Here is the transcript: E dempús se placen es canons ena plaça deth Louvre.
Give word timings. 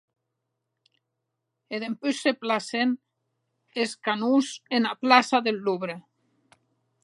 E 1.73 1.81
dempús 1.83 2.17
se 2.23 2.31
placen 2.45 2.89
es 3.83 3.91
canons 4.07 4.47
ena 4.79 4.91
plaça 5.03 5.37
deth 5.49 5.61
Louvre. 5.65 5.95